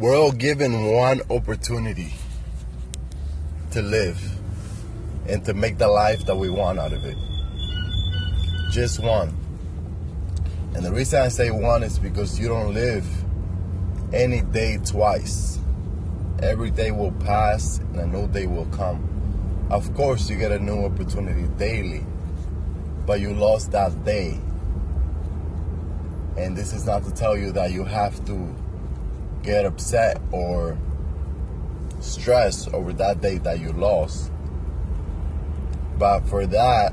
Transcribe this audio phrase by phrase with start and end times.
[0.00, 2.14] We're all given one opportunity
[3.72, 4.22] to live
[5.28, 7.16] and to make the life that we want out of it.
[8.70, 9.36] Just one.
[10.76, 13.04] And the reason I say one is because you don't live
[14.12, 15.58] any day twice.
[16.44, 19.66] Every day will pass and a new day will come.
[19.68, 22.06] Of course, you get a new opportunity daily,
[23.04, 24.38] but you lost that day.
[26.36, 28.54] And this is not to tell you that you have to
[29.42, 30.76] get upset or
[32.00, 34.30] stress over that day that you lost.
[35.98, 36.92] But for that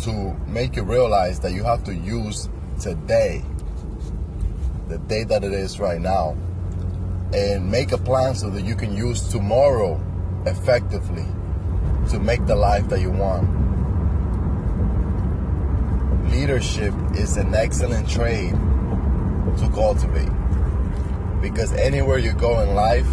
[0.00, 2.48] to make you realize that you have to use
[2.80, 3.44] today,
[4.88, 6.36] the day that it is right now,
[7.32, 10.00] and make a plan so that you can use tomorrow
[10.46, 11.26] effectively
[12.10, 13.46] to make the life that you want.
[16.30, 20.37] Leadership is an excellent trade to cultivate
[21.40, 23.06] because anywhere you go in life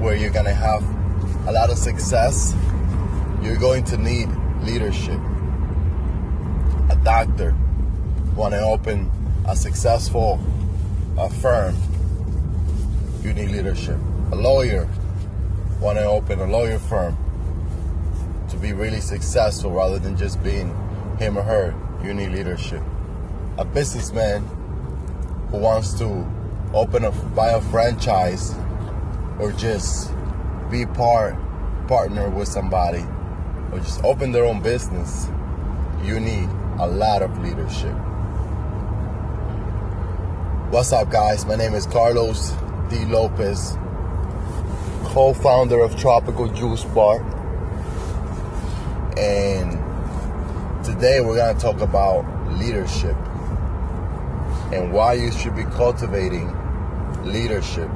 [0.00, 0.82] where you're going to have
[1.46, 2.54] a lot of success,
[3.42, 4.28] you're going to need
[4.62, 5.18] leadership.
[6.90, 7.54] A doctor
[8.36, 9.10] want to open
[9.46, 10.40] a successful
[11.18, 11.76] a firm,
[13.22, 13.98] you need leadership.
[14.32, 14.88] A lawyer
[15.80, 17.16] want to open a lawyer firm
[18.48, 20.68] to be really successful rather than just being
[21.18, 21.74] him or her,
[22.04, 22.82] you need leadership.
[23.58, 24.42] A businessman
[25.50, 26.26] who wants to
[26.74, 28.54] open a buy a franchise
[29.38, 30.10] or just
[30.70, 31.36] be part
[31.86, 33.04] partner with somebody
[33.70, 35.28] or just open their own business,
[36.02, 36.48] you need
[36.78, 37.94] a lot of leadership.
[40.70, 41.44] What's up, guys?
[41.44, 42.52] My name is Carlos
[42.88, 43.04] D.
[43.04, 43.76] Lopez,
[45.04, 47.20] co founder of Tropical Juice Bar.
[49.18, 49.72] And
[50.82, 53.16] today we're going to talk about leadership
[54.72, 56.48] and why you should be cultivating
[57.24, 57.88] leadership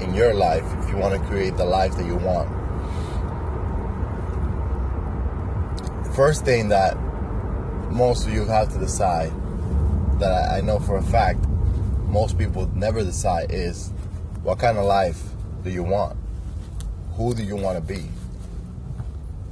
[0.00, 2.48] in your life if you want to create the life that you want.
[6.14, 6.96] First thing that
[7.90, 9.32] most of you have to decide
[10.20, 11.44] that I know for a fact
[12.14, 13.90] most people never decide is
[14.44, 15.20] what kind of life
[15.64, 16.16] do you want?
[17.14, 18.08] Who do you want to be?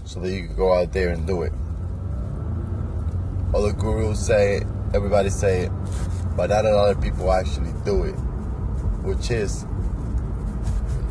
[0.05, 1.53] So that you can go out there and do it.
[3.53, 4.63] Other gurus say,
[4.95, 5.73] everybody say it,
[6.37, 8.15] but not a lot of people actually do it.
[9.03, 9.63] Which is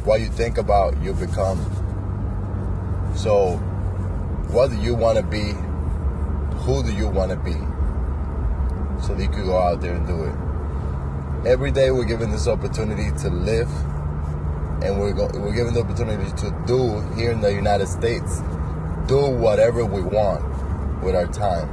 [0.03, 1.59] what you think about, you become.
[3.15, 3.57] So,
[4.51, 5.53] what do you want to be?
[6.63, 7.53] Who do you want to be?
[9.05, 10.35] So that you can go out there and do it
[11.45, 13.69] every day we're given this opportunity to live
[14.83, 18.41] and we're, go- we're given the opportunity to do here in the United States,
[19.07, 20.43] do whatever we want
[21.03, 21.67] with our time.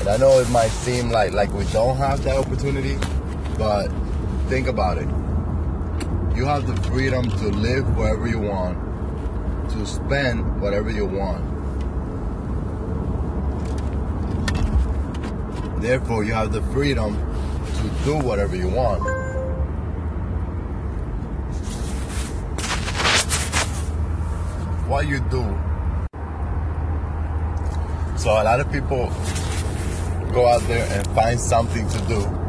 [0.00, 2.96] And I know it might seem like, like we don't have that opportunity,
[3.60, 3.88] but
[4.48, 5.06] think about it.
[6.34, 8.78] You have the freedom to live wherever you want,
[9.72, 11.44] to spend whatever you want.
[15.82, 17.14] Therefore, you have the freedom
[17.76, 19.02] to do whatever you want.
[24.88, 25.44] What you do.
[28.16, 29.12] So a lot of people
[30.32, 32.39] go out there and find something to do,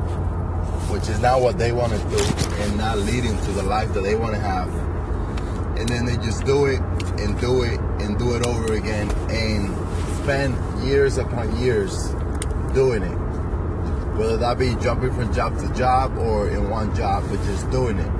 [0.92, 2.24] which is not what they want to do
[2.64, 4.68] and not leading to the life that they want to have.
[5.78, 6.80] And then they just do it
[7.20, 9.74] and do it and do it over again and
[10.24, 12.10] spend years upon years
[12.74, 13.22] doing it
[14.18, 17.98] whether that be jumping from job to job or in one job, but just doing
[17.98, 18.12] it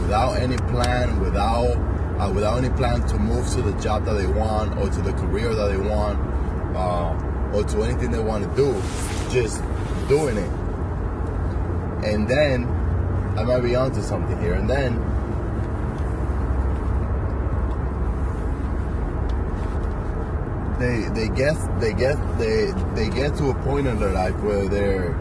[0.00, 1.76] without any plan, without
[2.18, 5.12] uh, without any plan to move to the job that they want or to the
[5.12, 6.18] career that they want
[6.76, 8.72] uh, or to anything they want to do,
[9.30, 9.62] just
[10.08, 10.61] doing it.
[12.04, 12.64] And then
[13.36, 14.54] I might be onto something here.
[14.54, 14.98] And then
[20.78, 24.68] they they get they get they they get to a point in their life where
[24.68, 25.18] they're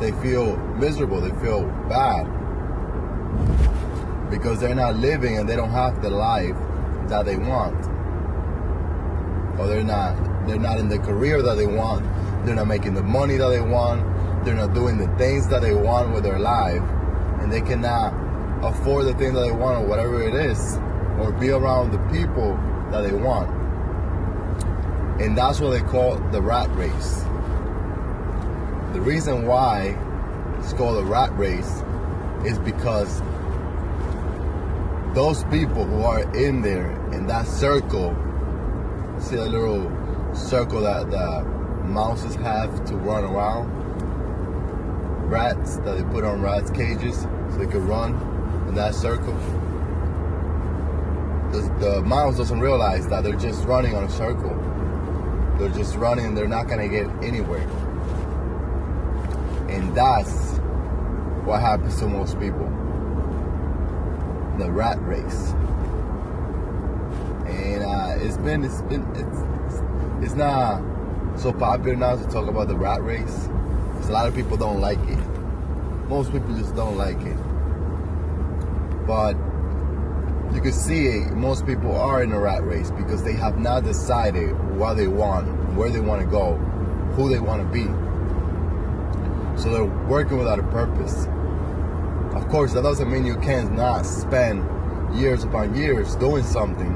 [0.00, 2.26] they feel miserable, they feel bad
[4.30, 6.56] because they're not living and they don't have the life
[7.08, 7.76] that they want.
[9.58, 10.16] Or they're not
[10.46, 12.04] they're not in the career that they want.
[12.46, 14.00] They're not making the money that they want.
[14.44, 16.82] They're not doing the things that they want with their life.
[17.40, 18.14] And they cannot
[18.64, 20.76] afford the thing that they want or whatever it is.
[21.20, 22.56] Or be around the people
[22.90, 23.50] that they want.
[25.20, 27.24] And that's what they call the rat race.
[28.92, 29.96] The reason why
[30.60, 31.82] it's called a rat race
[32.44, 33.20] is because
[35.14, 38.16] those people who are in there in that circle,
[39.18, 39.90] see that little
[40.34, 41.42] circle that the
[41.84, 43.77] mouses have to run around?
[45.28, 48.14] Rats that they put on rats cages so they could run
[48.68, 49.34] in that circle.
[51.52, 54.54] The, the mouse doesn't realize that they're just running on a circle.
[55.58, 56.34] They're just running.
[56.34, 57.66] They're not gonna get anywhere.
[59.68, 60.58] And that's
[61.44, 62.66] what happens to most people.
[64.58, 65.52] The rat race.
[67.46, 70.82] And uh, it's been it's been it's it's not
[71.38, 73.48] so popular now to talk about the rat race.
[74.08, 75.18] A lot of people don't like it.
[76.08, 77.36] Most people just don't like it.
[79.06, 79.34] But
[80.54, 83.84] you can see it, most people are in a rat race because they have not
[83.84, 86.54] decided what they want, where they want to go,
[87.16, 87.84] who they want to be.
[89.60, 91.26] So they're working without a purpose.
[92.34, 94.64] Of course, that doesn't mean you can't not spend
[95.14, 96.94] years upon years doing something,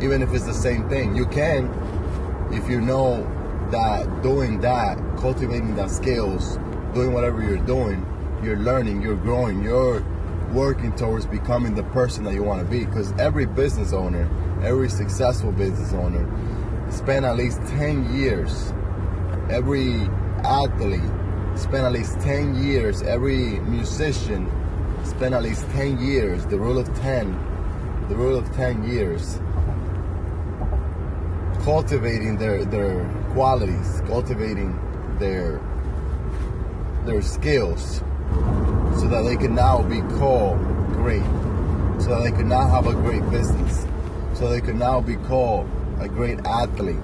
[0.00, 1.16] even if it's the same thing.
[1.16, 1.66] You can
[2.52, 3.26] if you know
[3.72, 6.58] that doing that, cultivating that skills,
[6.94, 8.06] doing whatever you're doing,
[8.42, 10.04] you're learning, you're growing, you're
[10.52, 12.84] working towards becoming the person that you want to be.
[12.84, 14.28] Because every business owner,
[14.62, 16.28] every successful business owner,
[16.90, 18.72] spend at least 10 years.
[19.50, 19.94] Every
[20.44, 21.00] athlete
[21.56, 23.02] spend at least 10 years.
[23.02, 24.50] Every musician
[25.04, 26.46] spend at least 10 years.
[26.46, 28.06] The rule of 10.
[28.08, 29.40] The rule of 10 years
[31.62, 34.78] cultivating their their qualities, cultivating
[35.18, 35.60] their
[37.04, 37.98] their skills,
[38.98, 40.58] so that they can now be called
[40.92, 41.22] great,
[42.00, 43.86] so that they can now have a great business,
[44.34, 45.68] so they can now be called
[46.00, 46.96] a great athlete.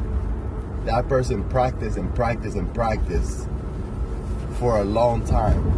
[0.84, 3.46] That person practice and practice and practice
[4.58, 5.76] for a long time.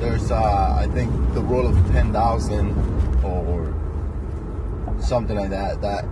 [0.00, 3.74] There's, uh, I think, the rule of 10,000 or
[5.00, 5.80] something like that.
[5.82, 6.04] That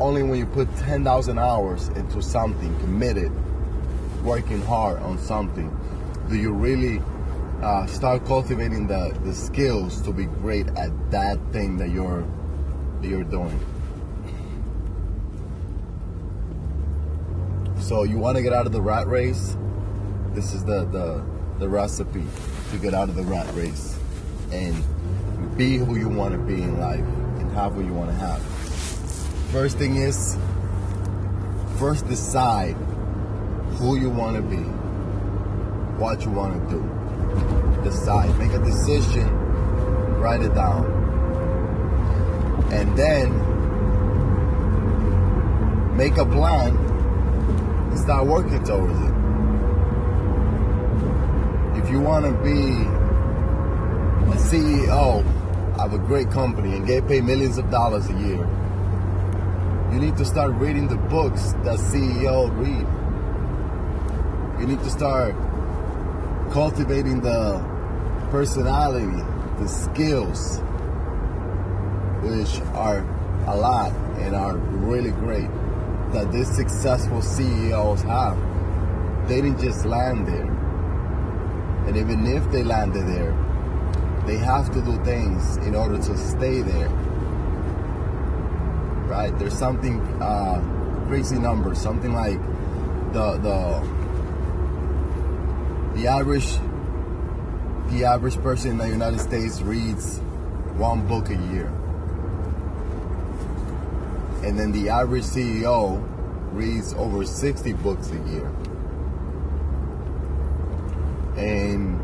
[0.00, 3.30] only when you put 10,000 hours into something, committed,
[4.24, 5.70] working hard on something,
[6.28, 7.02] do you really
[7.62, 12.26] uh, start cultivating the, the skills to be great at that thing that you're
[13.00, 13.58] that you're doing.
[17.80, 19.56] So you want to get out of the rat race?
[20.32, 21.24] This is the, the
[21.58, 22.24] the recipe
[22.70, 23.98] to get out of the rat race
[24.52, 24.74] and
[25.56, 28.59] be who you want to be in life and have what you want to have.
[29.52, 30.36] First thing is,
[31.80, 32.74] first decide
[33.78, 34.62] who you want to be,
[35.98, 36.80] what you want to do.
[37.82, 39.28] Decide, make a decision,
[40.20, 40.86] write it down.
[42.70, 43.34] And then
[45.96, 49.14] make a plan and start working towards it.
[51.82, 52.86] If you want to be
[54.30, 55.24] a CEO
[55.76, 58.48] of a great company and get paid millions of dollars a year,
[59.92, 62.86] you need to start reading the books that CEO read.
[64.60, 65.34] You need to start
[66.52, 67.58] cultivating the
[68.30, 69.10] personality,
[69.58, 70.58] the skills,
[72.22, 72.98] which are
[73.48, 75.50] a lot and are really great
[76.12, 78.38] that these successful CEOs have.
[79.28, 80.50] They didn't just land there.
[81.88, 83.32] And even if they landed there,
[84.24, 86.88] they have to do things in order to stay there
[89.10, 89.36] right?
[89.38, 90.62] There's something uh,
[91.08, 92.40] crazy number, something like
[93.12, 93.82] the the
[96.00, 96.58] the average
[97.88, 100.18] the average person in the United States reads
[100.78, 101.66] one book a year,
[104.44, 106.00] and then the average CEO
[106.52, 108.46] reads over 60 books a year,
[111.36, 111.98] and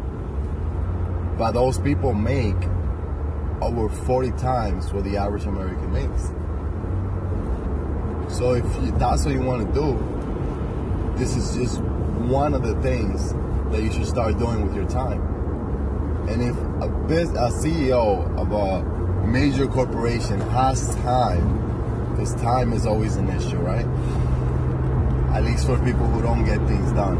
[1.38, 2.56] but those people make
[3.60, 6.30] over 40 times what the average American makes.
[8.37, 12.75] So if you, that's what you want to do, this is just one of the
[12.83, 13.33] things
[13.73, 15.23] that you should start doing with your time.
[16.28, 22.85] And if a, biz, a CEO of a major corporation has time, because time is
[22.85, 23.87] always an issue, right?
[25.35, 27.16] At least for people who don't get things done.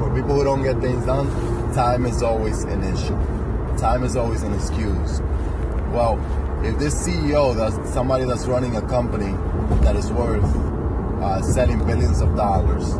[0.00, 1.28] For people who don't get things done,
[1.72, 3.16] time is always an issue.
[3.78, 5.20] Time is always an excuse.
[5.92, 6.18] Well,
[6.64, 9.36] if this CEO, that's somebody that's running a company
[9.82, 10.44] that is worth
[11.22, 12.94] uh, selling billions of dollars,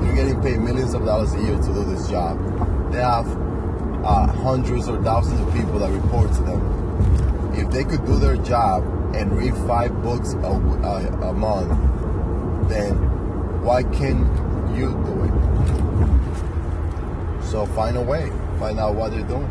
[0.00, 2.38] they're getting paid millions of dollars a year to do this job.
[2.92, 3.26] They have
[4.04, 7.54] uh, hundreds or thousands of people that report to them.
[7.54, 8.84] If they could do their job
[9.14, 11.70] and read five books a, a, a month,
[12.68, 12.94] then
[13.62, 14.26] why can't
[14.76, 15.32] you do it?
[17.44, 19.50] So find a way, find out what they're doing.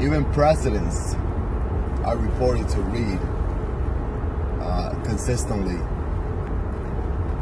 [0.00, 1.14] Even presidents
[2.04, 3.20] are reported to read
[4.62, 5.76] uh, consistently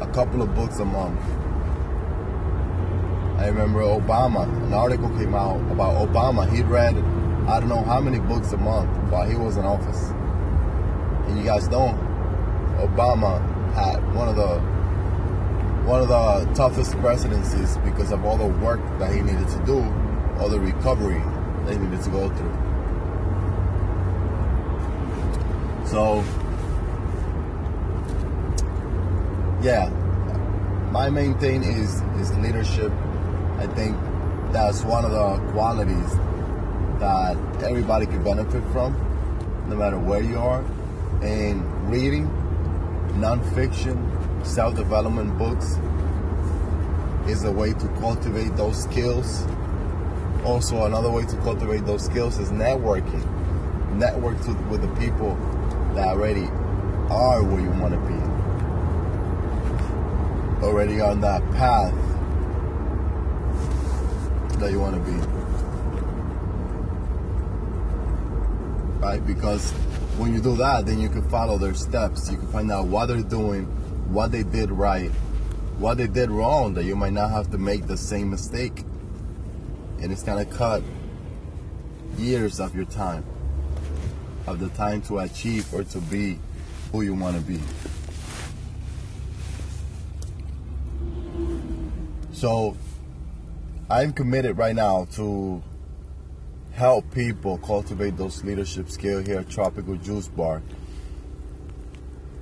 [0.00, 1.20] a couple of books a month.
[3.38, 4.44] I remember Obama.
[4.66, 6.50] An article came out about Obama.
[6.50, 6.96] He read
[7.48, 10.10] I don't know how many books a month while he was in office.
[11.26, 11.98] And you guys know
[12.78, 13.40] Obama
[13.74, 14.60] had one of the
[15.88, 19.82] one of the toughest presidencies because of all the work that he needed to do,
[20.38, 21.20] all the recovery
[21.64, 22.56] that he needed to go through.
[25.86, 26.22] So
[29.62, 29.90] yeah,
[30.90, 32.90] my main thing is is leadership.
[33.58, 33.96] I think
[34.52, 36.16] that's one of the qualities
[36.98, 38.94] that everybody could benefit from,
[39.68, 40.64] no matter where you are.
[41.22, 42.26] And reading
[43.18, 43.96] nonfiction,
[44.46, 45.76] self-development books
[47.28, 49.44] is a way to cultivate those skills.
[50.44, 53.26] Also, another way to cultivate those skills is networking.
[53.92, 55.34] Network to, with the people
[55.94, 56.46] that already
[57.10, 58.19] are where you want to be
[60.62, 61.94] already on that path
[64.58, 65.16] that you want to be.
[69.00, 69.26] Right?
[69.26, 69.70] Because
[70.18, 72.30] when you do that, then you can follow their steps.
[72.30, 73.64] You can find out what they're doing,
[74.12, 75.10] what they did right,
[75.78, 78.84] what they did wrong, that you might not have to make the same mistake.
[80.00, 80.82] And it's going to cut
[82.18, 83.24] years of your time,
[84.46, 86.38] of the time to achieve or to be
[86.92, 87.60] who you want to be.
[92.40, 92.74] So
[93.90, 95.62] I'm committed right now to
[96.72, 100.62] help people cultivate those leadership skills here at Tropical Juice Bar.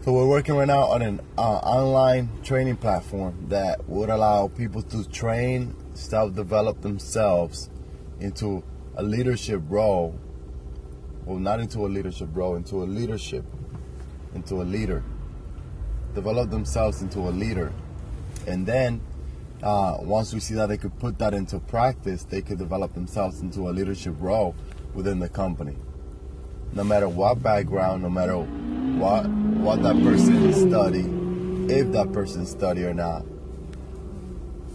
[0.02, 4.83] So we're working right now on an uh, online training platform that would allow people
[4.83, 7.69] to train, self-develop themselves
[8.21, 8.62] into
[8.95, 10.17] a leadership role.
[11.25, 13.45] Well, not into a leadership role, into a leadership,
[14.33, 15.02] into a leader.
[16.14, 17.73] Develop themselves into a leader,
[18.47, 19.00] and then
[19.62, 23.41] uh, once we see that they could put that into practice, they could develop themselves
[23.41, 24.55] into a leadership role
[24.95, 25.77] within the company.
[26.73, 32.85] No matter what background, no matter what what that person study, if that person study
[32.85, 33.25] or not,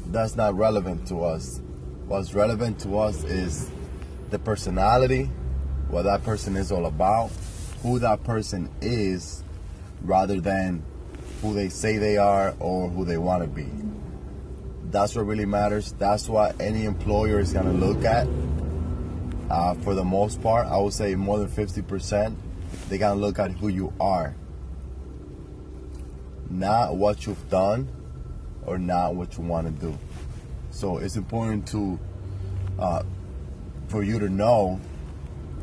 [0.08, 1.62] that's not relevant to us.
[2.08, 3.72] What's relevant to us is
[4.30, 5.30] the personality,
[5.90, 7.30] what that person is all about,
[7.82, 9.44] who that person is,
[10.02, 10.84] rather than
[11.42, 13.83] who they say they are or who they want to be.
[14.94, 15.92] That's what really matters.
[15.94, 18.28] That's what any employer is going to look at.
[19.50, 22.36] Uh, for the most part, I would say more than 50%,
[22.88, 24.36] they're going to look at who you are.
[26.48, 27.90] Not what you've done
[28.68, 29.98] or not what you want to do.
[30.70, 32.00] So it's important to,
[32.78, 33.02] uh,
[33.88, 34.80] for you to know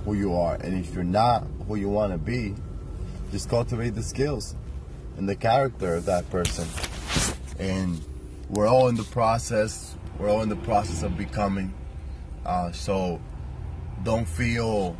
[0.05, 0.57] who you are.
[0.57, 2.57] And if you're not who you want to be,
[3.31, 4.57] just cultivate the skills
[5.17, 6.67] and the character of that person.
[7.61, 8.03] And
[8.50, 9.97] we're all in the process.
[10.19, 11.73] We're all in the process of becoming.
[12.45, 13.21] Uh, so
[14.02, 14.97] don't feel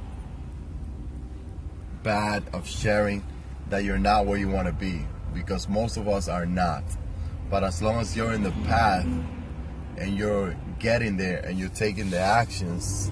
[2.03, 3.25] bad of sharing
[3.69, 5.05] that you're not where you want to be
[5.35, 6.85] because most of us are not.
[7.51, 9.07] But as long as you're in the path
[9.97, 13.11] and you're getting there and you're taking the actions,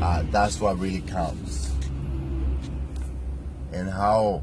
[0.00, 1.70] uh, that's what really counts.
[3.72, 4.42] And how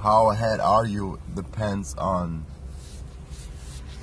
[0.00, 2.44] how ahead are you depends on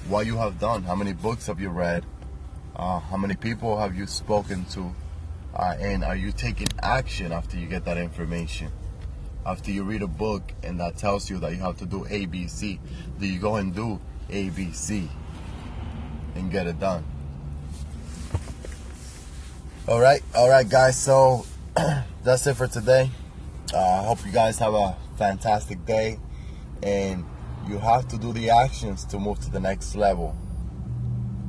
[0.07, 0.83] what you have done.
[0.83, 2.05] How many books have you read?
[2.75, 4.93] Uh, how many people have you spoken to?
[5.53, 8.71] Uh, and are you taking action after you get that information?
[9.45, 12.25] After you read a book and that tells you that you have to do A,
[12.25, 12.79] B, C,
[13.19, 15.09] do you go and do A, B, C
[16.35, 17.03] and get it done?
[19.87, 20.97] All right, all right, guys.
[20.97, 21.45] So
[22.23, 23.09] that's it for today.
[23.73, 26.19] Uh, I hope you guys have a fantastic day
[26.81, 27.25] and
[27.67, 30.35] you have to do the actions to move to the next level.